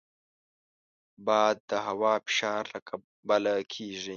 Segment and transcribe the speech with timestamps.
[1.25, 4.09] باد د هوا فشار له کبله کېږي